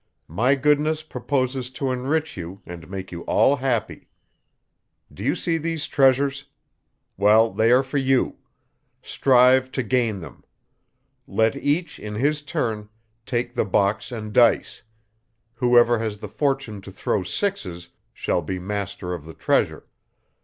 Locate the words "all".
3.25-3.57